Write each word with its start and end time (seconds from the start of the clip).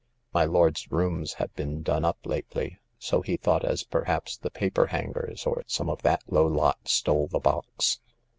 My 0.33 0.45
lord's 0.45 0.91
rooms 0.91 1.33
have 1.33 1.53
been 1.53 1.83
done 1.83 2.03
up 2.05 2.17
lately, 2.25 2.79
so 2.97 3.21
he 3.21 3.37
thought 3.37 3.63
as 3.63 3.83
perhaps 3.83 4.35
the 4.35 4.49
paper 4.49 4.87
hangers 4.87 5.45
or 5.45 5.61
some 5.67 5.91
of 5.91 6.01
that 6.01 6.23
low 6.27 6.47
lot 6.47 6.87
stole 6.87 7.27
the 7.27 7.37
box." 7.37 7.99